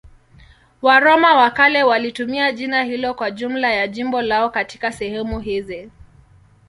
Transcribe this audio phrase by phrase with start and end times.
[0.81, 5.91] Waroma wa kale walitumia jina hilo kwa jumla ya jimbo lao katika sehemu hizi.